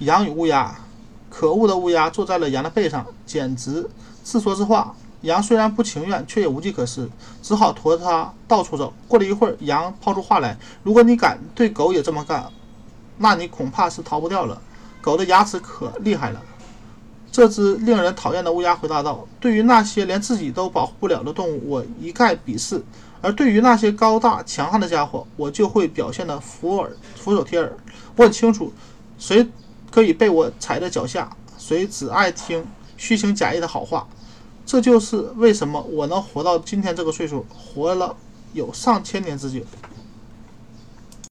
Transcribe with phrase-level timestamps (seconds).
[0.00, 0.76] 羊与乌鸦，
[1.30, 3.88] 可恶的乌鸦坐在了羊的背上，简直
[4.22, 4.94] 自说自话。
[5.22, 7.08] 羊虽然不情愿，却也无计可施，
[7.42, 8.92] 只好驮着它到处走。
[9.08, 12.44] 过了一会儿，羊抛出话来：“如果你敢对狗也这么干，
[13.16, 14.60] 那你恐怕是逃不掉了。
[15.00, 16.42] 狗的牙齿可厉害了。”
[17.32, 22.78] 这只令人讨厌的乌鸦回答道：“对于那些连自己都保护不了的动物，我一概鄙视；
[23.22, 27.72] 而对于那些高大强悍的家伙，我就会表现得俯耳俯首帖耳。
[28.16, 28.72] 我很清楚，
[29.18, 29.48] 谁
[29.94, 34.04] 可以被我踩在脚下，谁只爱听虚情假意的好话。”
[34.66, 38.16] 这就是为什么我能活到今天这个岁数，活了
[38.54, 39.60] 有上千年之久。